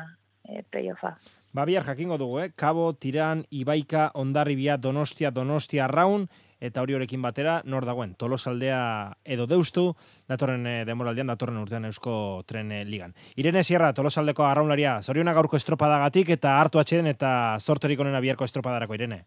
[0.44, 1.16] e, playoffa.
[1.56, 2.50] Ba, bihar jakingo dugu, eh?
[2.54, 6.28] Kabo, Tiran, Ibaika, Ondarribia, Donostia, Donostia, Raun,
[6.60, 9.86] eta hori horekin batera, nor dagoen, tolosaldea edo deustu,
[10.28, 13.14] datorren e, demoraldean, datorren urtean eusko tren ligan.
[13.40, 18.98] Irene Sierra, tolosaldeko arraunlaria, zoriona gaurko estropadagatik eta hartu atxeden eta zorterik onena biharko estropadarako,
[18.98, 19.24] Irene.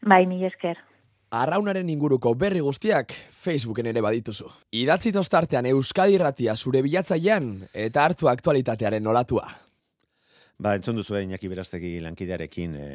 [0.00, 0.78] Bai, mi esker.
[1.30, 3.12] Arraunaren inguruko berri guztiak
[3.44, 4.48] Facebooken ere badituzu.
[4.74, 7.52] Idatzi tostartean Euskadi Irratia zure bilatzailean
[7.86, 9.44] eta hartu aktualitatearen nolatua.
[10.60, 12.88] Ba, entzun duzu Iñaki Berastegi lankidearekin, e,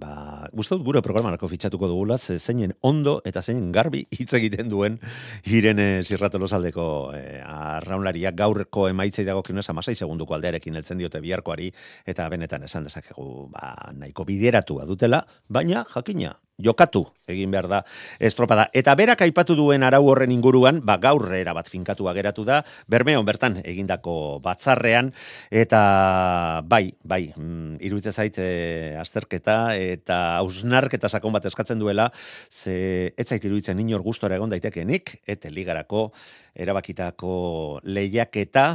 [0.00, 4.70] ba, uste dut gure programarako fitxatuko dugula, ze zeinen ondo eta zeinen garbi hitz egiten
[4.72, 4.98] duen
[5.46, 6.86] Irene Zirratolosaldeko
[7.16, 11.70] e, arraunlariak gaurko emaitzei dago kinez amasai segunduko aldearekin heltzen diote biharkoari,
[12.06, 17.80] eta benetan esan dezakegu, ba, nahiko bideratua dutela, baina jakina, jokatu egin behar da
[18.18, 18.68] estropada.
[18.74, 23.24] Eta berak aipatu duen arau horren inguruan, ba gaur era bat finkatu geratu da, bermeon
[23.24, 25.12] bertan egindako batzarrean,
[25.50, 32.10] eta bai, bai, mm, iruditzen zait e, azterketa eta hausnarketa sakon bat eskatzen duela,
[32.50, 36.10] ze ez zait iruditzen inor gustora egon daitekenik, eta ligarako
[36.54, 38.66] erabakitako lehiaketa,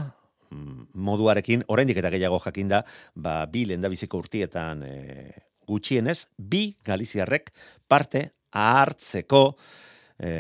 [0.50, 4.96] mm, moduarekin, oraindik eta gehiago jakinda, ba, bi lendabiziko urtietan e,
[5.68, 7.52] gutxienez, bi galiziarrek
[7.88, 9.44] parte hartzeko
[10.20, 10.32] e,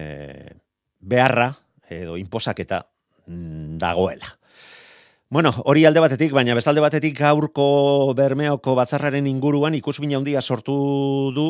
[1.00, 1.52] beharra
[1.90, 2.82] edo inposaketa
[3.28, 4.32] mm, dagoela.
[5.28, 10.76] Bueno, hori alde batetik, baina bestalde batetik gaurko bermeoko batzarraren inguruan ikusmina handia sortu
[11.34, 11.46] du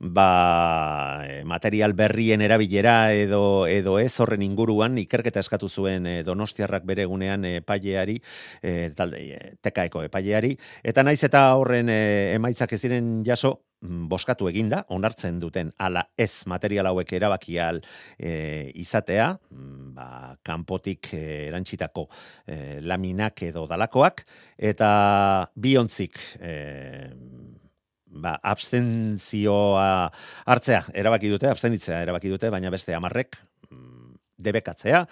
[0.00, 6.82] ba, e, material berrien erabilera edo edo ez horren inguruan ikerketa eskatu zuen e, Donostiarrak
[6.84, 8.18] bere egunean epaileari
[8.60, 10.56] e, talde e, tekaeko epaileari.
[10.82, 12.00] Eta naiz eta horren e,
[12.34, 17.80] emaitzak ez diren jaso boskatu eginda, onartzen duten ala ez material hauek erabakial
[18.16, 20.08] e, izatea, mm, ba,
[20.46, 22.06] kanpotik e, erantzitako
[22.46, 24.24] e, laminak edo dalakoak,
[24.70, 24.90] eta
[25.54, 26.54] biontzik e,
[28.22, 29.88] ba, abstentzioa
[30.46, 33.36] hartzea erabaki dute, abstenitzea erabaki dute, baina beste amarrek
[33.70, 34.14] mm,
[34.46, 35.04] debekatzea,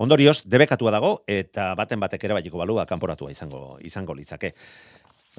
[0.00, 4.54] ondorioz, debekatua dago, eta baten batek erabakiko balua kanporatua izango, izango litzake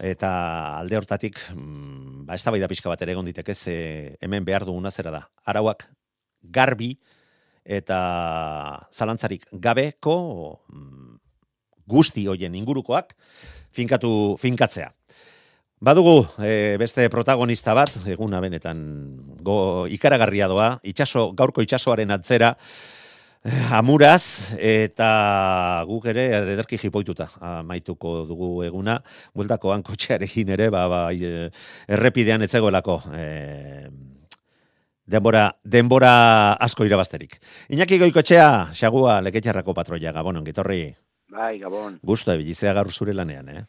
[0.01, 0.31] eta
[0.79, 5.11] alde hortatik mm, ba eztabaida pixka bat ere egon diteke ze hemen behar duguna zera
[5.11, 5.21] da.
[5.45, 5.87] Arauak
[6.41, 6.95] garbi
[7.63, 10.17] eta zalantzarik gabeko
[10.67, 11.17] mm,
[11.87, 13.15] guzti hoien ingurukoak
[13.71, 14.91] finkatu finkatzea.
[15.85, 18.79] Badugu e, beste protagonista bat, eguna benetan
[19.43, 22.53] go, ikaragarria doa, itxaso, gaurko itxasoaren atzera,
[23.45, 27.27] Amuraz, eta guk ere ederki jipoituta
[27.67, 28.95] maituko dugu eguna,
[29.37, 31.51] bueltako hankotxearekin ere, ba, ba, e,
[31.85, 33.25] errepidean etzegoelako e,
[35.05, 36.15] denbora, denbora
[36.57, 37.37] asko irabazterik.
[37.69, 40.95] Iñaki goikotxea, xagua, leketxarrako patroia, gabonon, gitorri.
[41.29, 41.99] Bai, gabon.
[42.01, 43.63] Gusto, ebilizea gaur zure lanean, eh?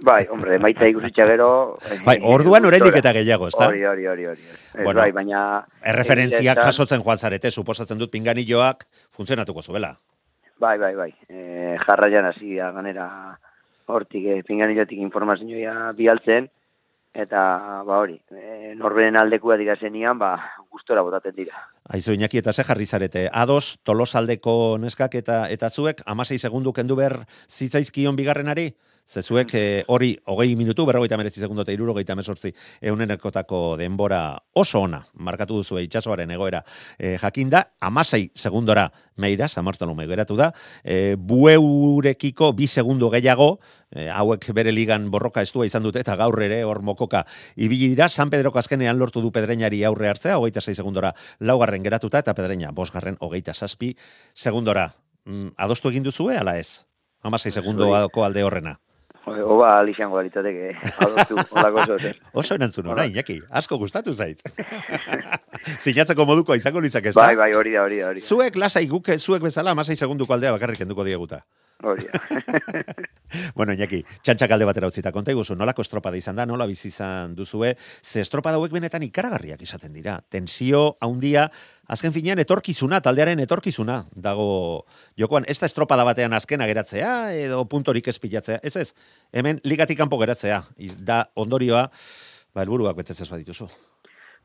[0.00, 1.78] Bai, hombre, maita ikusitza gero...
[1.84, 3.66] Eh, bai, orduan oraindik eta gehiago, ezta?
[3.68, 4.46] Hori, hori, hori, hori.
[4.78, 5.40] Bueno, bai, baina...
[5.92, 8.86] Erreferentziak jasotzen joan zarete, suposatzen dut pinganilloak
[9.16, 9.92] funtzionatuko zuela.
[10.60, 11.10] Bai, bai, bai.
[11.28, 13.10] E, jarraian hasi ganera
[13.92, 16.48] hortik e, pinganillotik informazioa bialtzen,
[17.12, 17.42] eta,
[17.84, 20.32] ba hori, e, norberen aldekua dira zenian, ba,
[20.72, 21.66] gustora botaten dira.
[21.92, 26.96] Aizu, Iñaki, eta ze jarri zarete, ados, tolosaldeko neskak eta eta zuek, amasei segundu kendu
[26.96, 28.70] behar zitzaizkion bigarrenari?
[29.10, 32.52] Zezuek eh, hori hogei minutu, berrogeita merezi segundu eta irurogeita mesortzi
[32.86, 34.20] eunenekotako denbora
[34.54, 36.60] oso ona, markatu duzu itxasoaren egoera
[36.96, 38.84] e, jakinda, amasei segundora
[39.18, 40.52] meira, samortonu geratu da,
[40.84, 43.58] e, bueurekiko bi segundu gehiago,
[44.14, 47.24] hauek bere ligan borroka estua izan dute, eta gaur ere hor mokoka
[47.56, 52.20] ibili dira, San Pedroko azkenean lortu du pedreinari aurre hartzea, hogeita sei segundora laugarren geratuta,
[52.20, 53.96] eta pedreina bosgarren hogeita saspi
[54.34, 54.92] segundora.
[55.24, 56.84] Mm, adostu egin duzue, ala ez?
[57.22, 58.78] Amasei segundoako alde horrena.
[59.26, 60.70] Oba, alixango alitzateke,
[61.04, 62.14] adostu, olako zote.
[62.32, 64.40] Oso erantzun hori, Iñaki, asko gustatu zait.
[65.84, 68.14] Zinatzeko moduko izango litzak ez Bai, bai, hori da, hori da.
[68.20, 71.42] Zuek lasai guke, zuek bezala, amasei segunduko aldea bakarrik enduko dieguta.
[71.82, 72.06] Hori
[73.54, 77.34] bueno, Iñaki, txantxak alde batera utzita, konta iguzu, nolako estropada izan da, nola bizi izan
[77.38, 80.18] duzue, ze estropada hauek benetan ikaragarriak izaten dira.
[80.28, 81.46] Tensio, haundia,
[81.88, 84.50] azken finean etorkizuna, taldearen etorkizuna, dago
[85.18, 87.14] jokoan, ez da estropada batean azken ageratzea,
[87.46, 88.90] edo puntorik ez pilatzea, ez ez,
[89.32, 90.64] hemen ligatik kanpo geratzea,
[90.98, 91.86] da ondorioa,
[92.54, 93.70] ba, elburuak betetzez badituzu.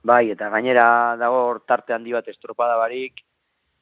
[0.05, 3.25] Bai, eta gainera dago tarte handi bat estropada barik,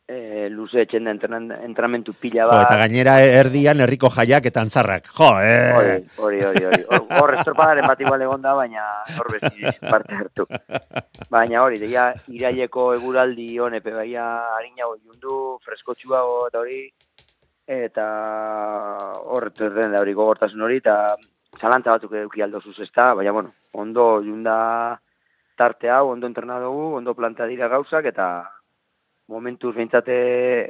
[0.07, 2.55] e, luze etxen entrenamentu pila bat.
[2.55, 5.09] Jo, eta gainera erdian herriko jaiak eta antzarrak.
[5.17, 6.01] Jo, eh.
[6.17, 6.81] Hori, hori, hori.
[7.19, 8.85] Hor estropadaren bat igual egon da, baina
[9.17, 9.31] hor
[9.89, 10.47] parte hartu.
[11.29, 16.81] Baina hori, deia iraileko eguraldi honepe, baina harinago jundu, freskotxuago eta hori,
[17.67, 18.07] eta
[19.23, 21.15] hor den da hori gogortasun hori, eta
[21.59, 24.99] zalantza batzuk eduki aldo zuz ezta, baina, bueno, ondo junda
[25.55, 28.27] tarte hau, ondo entrena dugu, ondo planta dira gauzak, eta
[29.27, 30.13] momentuz behintzate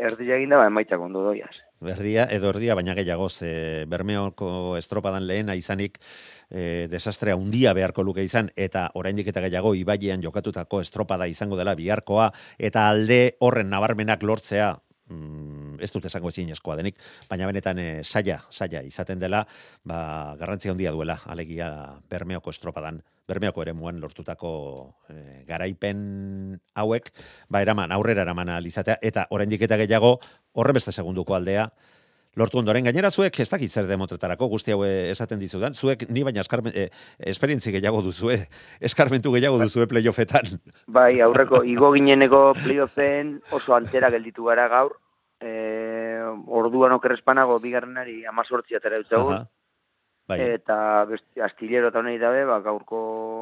[0.05, 1.55] erdia eginda, ba, emaitzak ondo doiaz.
[1.93, 5.99] Erdia, edo erdia, baina gehiago, ze Bermeoko estropadan lehena izanik
[6.49, 11.75] e, desastrea undia beharko luke izan, eta oraindik eta gehiago ibailean jokatutako estropada izango dela
[11.75, 14.75] biharkoa, eta alde horren nabarmenak lortzea,
[15.13, 16.99] mm, ez dut esango ezin eskoa denik,
[17.29, 19.43] baina benetan e, saia, saia izaten dela,
[19.85, 21.69] ba, garrantzia handia duela, alegia
[22.09, 24.53] Bermeoko estropadan Bermeoko ere muan lortutako
[25.07, 27.11] e, garaipen hauek,
[27.49, 30.17] ba, eraman, aurrera eraman alizatea, eta oraindik eta gehiago,
[30.59, 31.69] horre beste segunduko aldea,
[32.35, 36.23] lortu ondoren, gainera zuek, ez dakit zer demotretarako, guzti hau eh, esaten dizudan, zuek ni
[36.25, 36.87] baina eskarmen, e,
[37.31, 38.39] esperientzi gehiago duzue,
[38.81, 40.57] eskarmentu gehiago duzue playoffetan.
[40.87, 44.97] Bai, aurreko, igo gineneko playoffen oso antera gelditu gara gaur,
[45.43, 49.43] e, orduan okerrespanago bigarrenari amazortzia atera dutzagun,
[50.27, 50.39] Bai.
[50.55, 52.99] Eta besti, astillero eta honei dabe, ba, gaurko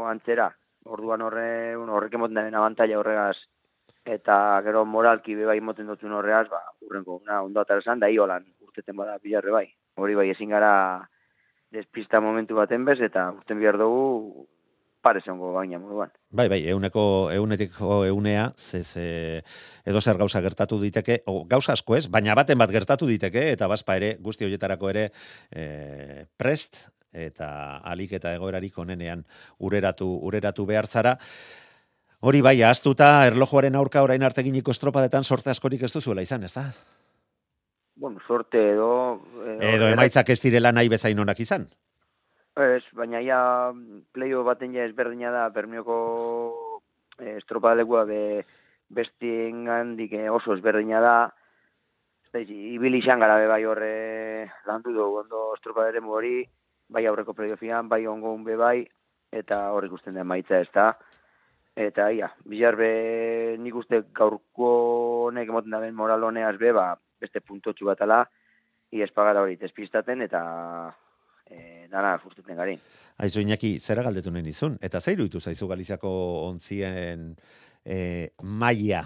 [0.10, 0.48] antzera.
[0.90, 3.38] Orduan horre, un, horrek emoten daren abantaila horregaz.
[4.16, 4.36] Eta
[4.66, 9.20] gero moralki bebai moten dutun horregaz, ba, urrenko, una, ondo atarazan, da iolan urteten bada
[9.22, 9.68] bilarre bai.
[10.02, 10.74] Hori bai, ezin gara
[11.72, 14.48] despista momentu baten bez, eta urten bihar dugu
[15.02, 16.12] pare zeongo baina moduan.
[16.30, 19.06] Bai, bai, euneko, eunetik eunea, ze, ze,
[19.86, 23.68] edo zer gauza gertatu diteke, o, gauza asko ez, baina baten bat gertatu diteke, eta
[23.68, 25.10] bazpa ere, guzti horietarako ere,
[25.52, 29.26] e, prest, eta alik eta egoerarik onenean
[29.60, 31.18] ureratu, ureratu behartzara.
[32.22, 36.70] Hori bai, ahaztuta, erlojuaren aurka orain arteginiko estropadetan sorte askorik ez duzuela izan, ez da?
[38.02, 39.22] Bueno, sorte edo...
[39.46, 41.68] Eh, edo emaitzak ez direla nahi bezain onak izan?
[42.60, 43.72] Ez, baina ja
[44.12, 46.82] pleio baten ja ezberdina da Bermioko
[47.18, 48.44] e, estropa legua be
[48.90, 51.32] bestien gandik eh, oso ezberdina da.
[52.34, 56.44] Ez ibili izan gara be bai horre landu dugu ondo estropa ere hori,
[56.90, 58.88] bai aurreko pleio fian, bai ongo be bai,
[59.32, 60.92] eta hor ikusten den maitza ez da.
[61.76, 66.98] Eta ia, bizar be nik uste gaurko honek emoten da ben moral honeaz be, ba,
[67.20, 68.26] beste puntotxu bat ala,
[68.92, 70.42] i espagara hori despistaten, eta
[71.52, 72.78] e, dana furtuten gari.
[73.22, 74.78] Aizu inaki, zera galdetu nahi nizun?
[74.82, 76.12] Eta zeiru itu zaizu Galiziako
[76.48, 77.34] ontzien
[77.86, 79.04] e, maia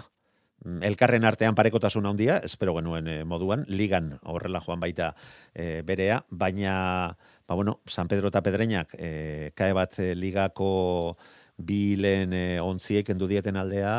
[0.64, 5.12] mm, elkarren artean parekotasun handia, espero genuen e, moduan, ligan horrela joan baita
[5.52, 7.16] e, berea, baina,
[7.48, 11.16] ba bueno, San Pedro eta Pedreñak e, kae bat e, ligako
[11.56, 13.96] bilen e, ontziek endu dieten aldea,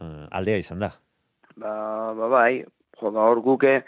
[0.00, 0.94] e, aldea izan da.
[1.56, 2.64] Ba, ba bai,
[3.00, 3.80] jo, ba hor guke,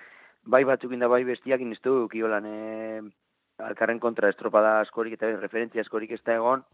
[0.48, 3.27] bai batzuk inda bai bestiak iniztu kiolan, e,
[3.58, 6.64] alkarren kontra estropada askorik eta referentzia askorik ez da egon,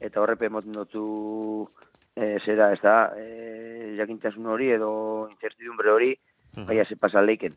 [0.00, 1.04] eta horrepe moten dutu
[2.14, 4.92] e, zera, ez da, e, jakintasun hori edo
[5.30, 6.14] incertidumbre hori,
[6.56, 6.66] -huh.
[6.66, 7.54] baina ze pasaleiken.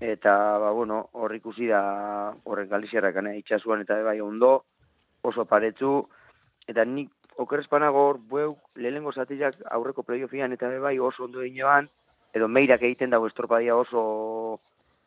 [0.00, 4.64] Eta, ba, bueno, hor ikusi da, horren galiziarra gana itxasuan eta bai ondo,
[5.22, 6.08] oso paretzu,
[6.66, 11.88] eta nik okerrezpanago hor, bueu, lehenengo zatiak aurreko playoffian eta bai oso ondo dinean,
[12.34, 14.60] edo meirak egiten dago estropadia oso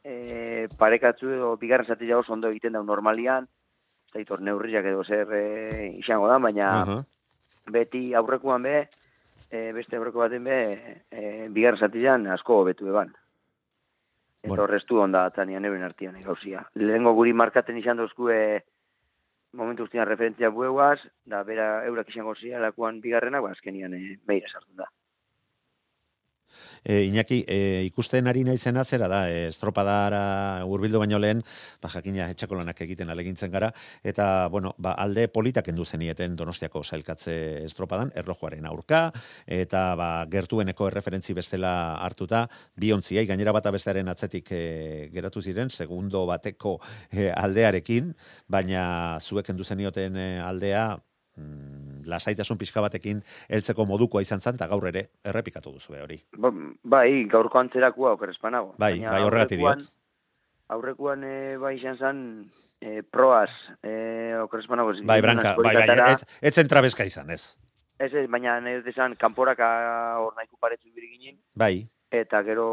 [0.08, 3.48] e, parekatzu edo bigarren zati oso ondo egiten da normalian,
[4.08, 5.44] ez da hitor neurriak edo zer e,
[6.00, 6.70] izango da, baina
[7.74, 8.78] beti aurrekuan be,
[9.52, 10.60] e, beste aurreko baten be,
[11.12, 13.14] e, bigarren zati asko betu eban.
[14.44, 14.64] Eta bueno.
[14.64, 16.64] horreztu onda atanian euren artian gauzia.
[16.76, 18.64] Lehengo guri markaten izan dozkue
[19.58, 24.48] momentu guztian referentzia bueguaz, da bera eurak izango zia lakuan bigarrenak, ba, azkenian e, meira
[24.48, 24.88] sartu da.
[26.84, 31.42] E, Iñaki, e, ikusten ari naizena zera da, e, estropadara urbildu baino lehen,
[31.84, 36.84] ba, jakina etxako lanak egiten alegintzen gara, eta, bueno, ba, alde politak endu zenieten donostiako
[36.84, 39.12] sailkatze estropadan, errojoaren aurka,
[39.46, 41.74] eta ba, gertueneko erreferentzi bestela
[42.06, 44.64] hartuta, biontziai, gainera bata bestearen atzetik e,
[45.14, 46.78] geratu ziren, segundo bateko
[47.12, 48.14] e, aldearekin,
[48.48, 50.88] baina zuek endu zenioten aldea,
[51.38, 56.20] mm, lasaitasun pixka batekin heltzeko modukoa izan zan, eta gaur ere errepikatu duzu hori.
[56.38, 56.52] Ba,
[56.84, 58.74] bai, gaurko antzerakua okerrespanago.
[58.78, 59.88] Bai, Baina bai horregatik diot.
[60.76, 62.18] Aurrekuan e, bai izan zan
[62.82, 64.96] e, proaz e, okerrespanago.
[65.08, 67.56] Bai, branka, bai, bai, ez, ez zentrabezka izan, ez.
[68.00, 69.68] Ez ez, baina ez desan kanporaka
[70.22, 71.38] hor nahiko paretzu biriginin.
[71.56, 71.88] Bai.
[72.14, 72.68] Eta gero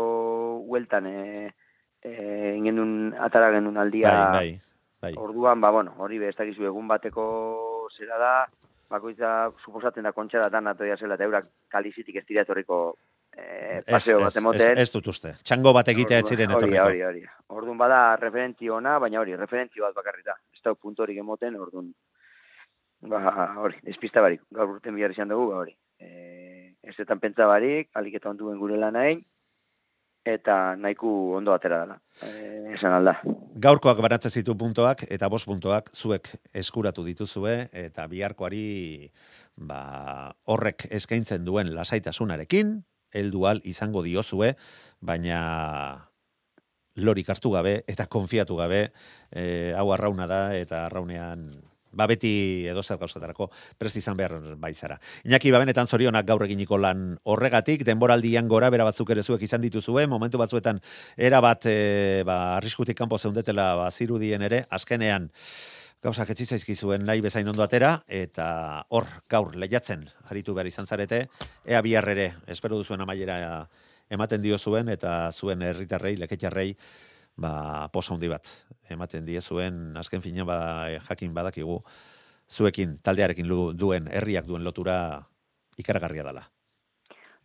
[0.68, 1.20] hueltan e,
[2.03, 2.12] e,
[2.59, 4.12] ingendun atara genuen aldia.
[4.12, 4.61] Bai, bai.
[5.04, 5.12] Bai.
[5.21, 7.25] Orduan, ba, bueno, hori be, ez dakizu egun bateko
[7.91, 8.35] zera da,
[8.91, 9.33] bakoitza
[9.65, 12.81] suposatzen da kontxa da dan atoia zela, eta eurak kalizitik ez dira etorriko
[13.37, 14.79] eh, paseo bat emoten.
[14.79, 16.87] Ez, ez, dut uste, txango bat egitea ez ziren etorriko.
[16.87, 17.55] Hori, hori, hori.
[17.59, 20.37] Orduan bada referentzi ona, baina hori, referentzi bat bakarrita.
[20.55, 21.93] Ez da puntu hori emoten, orduan,
[23.11, 23.23] ba,
[23.65, 25.77] hori, espista barik, gaur urten bihar izan dugu, ba, hori.
[25.99, 28.99] E, ez zetan pentsa barik, alik eta onduen gure lan
[30.25, 31.98] eta nahiko ondo atera dela.
[32.25, 33.18] E, esan alda.
[33.60, 39.10] Gaurkoak baratzen zitu puntoak eta bost puntoak zuek eskuratu dituzue eta biharkoari
[39.56, 42.79] ba, horrek eskaintzen duen lasaitasunarekin,
[43.14, 44.54] heldual izango diozue,
[45.00, 46.08] baina
[46.96, 48.88] lorik hartu gabe eta konfiatu gabe,
[49.31, 51.50] e, hau arrauna da eta arraunean
[51.95, 54.99] ba beti edo zer gauzatarako prest izan behar baizara.
[55.25, 60.07] Iñaki babenetan zorionak gaur eginiko lan horregatik, denboraldian gora bera batzuk ere zuek izan dituzue,
[60.07, 60.81] momentu batzuetan
[61.17, 65.31] era bat e, ba, arriskutik kanpo zeundetela ba, zirudien ere, azkenean
[66.05, 71.23] gauzak etzitzaizkizuen nahi bezain ondo atera, eta hor gaur lehiatzen aritu behar izan zarete,
[71.65, 73.38] ea bihar ere, espero duzuen amaiera
[74.13, 76.75] ematen dio zuen, eta zuen herritarrei, leketxarrei,
[77.37, 78.51] ba, posa handi bat
[78.91, 80.59] ematen die zuen azken fina ba,
[81.09, 81.81] jakin badakigu
[82.49, 84.97] zuekin taldearekin duen herriak duen lotura
[85.79, 86.45] ikaragarria dela.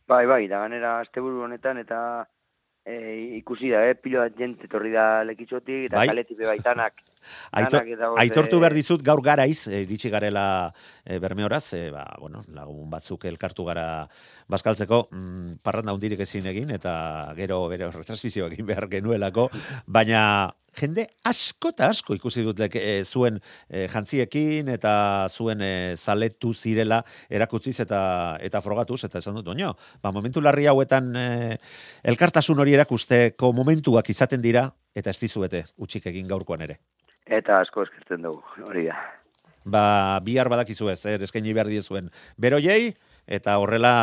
[0.09, 1.99] Bai, bai, da ganera asteburu honetan eta
[2.85, 6.07] e, ikusi da, eh, pilo jente torri da lekitzotik, eta bai?
[6.09, 7.03] kaletipe baitanak.
[7.51, 10.45] Aitortu behar dizut gaur garaiz, e, iritsi garela
[11.05, 14.07] e, bermeoraz, e, ba, bueno, lagun batzuk elkartu gara
[14.49, 19.49] bazkaltzeko, mm, parranda hundirik ezin egin, eta gero bere retransmisio egin behar genuelako,
[19.87, 20.23] baina
[20.77, 23.39] jende asko eta asko ikusi dut e, zuen
[23.69, 28.01] e, jantziekin eta zuen e, zaletu zirela erakutziz eta
[28.41, 29.75] eta frogatuz eta esan dut oino.
[30.01, 31.57] Ba, momentu larri hauetan e,
[32.03, 36.79] elkartasun hori erakusteko momentuak izaten dira eta ez dizuete utxik egin gaurkoan ere.
[37.29, 38.97] Eta asko eskertzen dugu, hori da.
[39.69, 39.83] Ba,
[40.25, 42.09] bihar badakizu ez, er, eskaini behar diezuen.
[42.41, 42.95] Beroiei,
[43.27, 43.93] eta horrela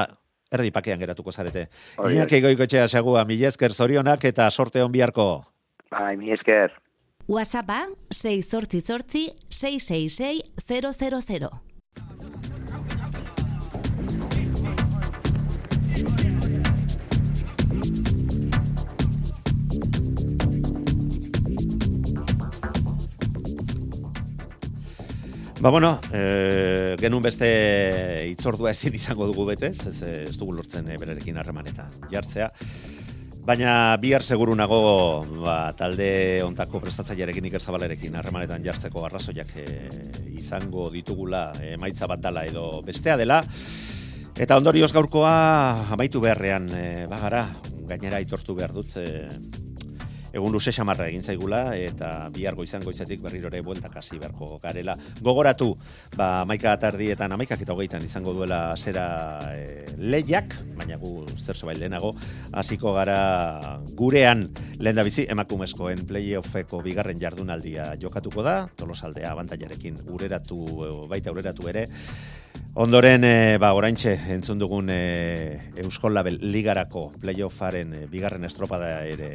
[0.52, 1.66] erdi pakean geratuko zarete.
[1.98, 5.44] Inak egoiko txea segua, mi esker zorionak eta sorte hon biharko.
[5.90, 6.74] Bai, mi esker.
[7.26, 11.65] WhatsAppa 6 sortzi sortzi 666 000.
[25.66, 27.46] Ba, bueno, e, genuen beste
[28.30, 32.46] itzordua ezin izango dugu betez, ez, ez dugu lortzen e, berarekin harremanetan jartzea.
[33.48, 34.78] Baina bihar seguru nago
[35.42, 39.66] ba, talde ontako prestatzailearekin Iker Zabalerekin harremanetan jartzeko arrazoiak e,
[40.38, 43.42] izango ditugula emaitza bat dala edo bestea dela.
[44.38, 45.34] Eta ondorioz gaurkoa
[45.98, 47.42] amaitu beharrean e, bagara,
[47.90, 49.65] gainera aitortu behar dut, e,
[50.37, 54.97] egun luze xamarra egin zaigula eta bihar goizan goizetik berriro ere bueltak hasi beharko garela.
[55.24, 55.70] Gogoratu,
[56.16, 59.07] ba, maika atardietan, amaikak eta hogeitan izango duela zera
[59.57, 62.12] e, lehiak, baina gu zer zobail lehenago,
[62.53, 64.47] hasiko gara gurean
[64.78, 70.61] lehen da bizi emakumezkoen playoffeko bigarren jardunaldia jokatuko da, tolosaldea abantaiarekin ureratu,
[71.09, 71.87] baita ureratu ere,
[72.76, 79.30] Ondoren, e, ba, oraintxe, entzun dugun e, Euskol Label Ligarako playoffaren e, bigarren estropada ere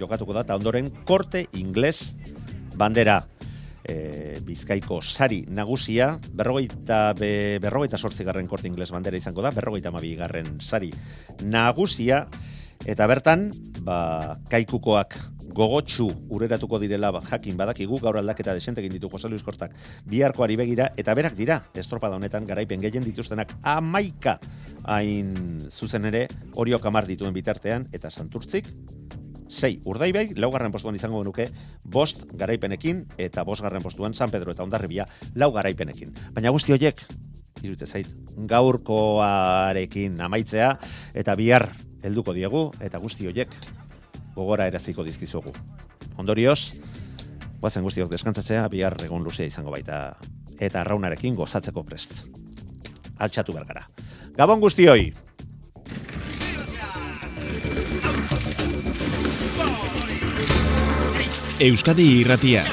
[0.00, 2.14] jokatuko da, eta ondoren korte ingles
[2.76, 3.20] bandera
[3.84, 10.58] e, bizkaiko sari nagusia, berrogeita, be, berrogeita sortzigarren korte ingles bandera izango da, berrogeita mabigarren
[10.60, 10.90] sari
[11.44, 12.24] nagusia,
[12.84, 13.50] eta bertan,
[13.84, 15.16] ba, kaikukoak
[15.54, 19.76] gogotsu ureratuko direla ba, jakin badakigu gaur aldaketa desente egin ditu Jose Luis Kortak
[20.10, 24.38] biharkoari begira eta berak dira estropada honetan garaipen gehien dituztenak amaika
[24.82, 28.66] hain zuzen ere horiok amar dituen bitartean eta santurtzik
[29.48, 31.48] sei urdaibai, laugarren postuan izango genuke,
[31.84, 36.14] bost garaipenekin, eta bost garren postuan San Pedro eta Ondarribia lau garaipenekin.
[36.34, 37.00] Baina guzti horiek,
[37.62, 38.08] irute zait,
[38.50, 40.74] gaurkoarekin amaitzea,
[41.14, 41.70] eta bihar
[42.04, 43.52] helduko diegu, eta guzti horiek
[44.34, 45.52] gogora eraziko dizkizugu.
[46.18, 46.74] Ondorioz,
[47.60, 50.16] guazen guztiok deskantzatzea, bihar egon luzea izango baita,
[50.58, 52.24] eta arraunarekin gozatzeko prest.
[53.18, 53.86] Altxatu bergara.
[54.36, 55.12] Gabon guztioi!
[61.60, 62.64] Euskadi irratia.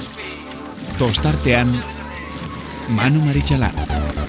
[0.97, 1.69] Tostartean,
[2.89, 4.20] Manu Maritxalara.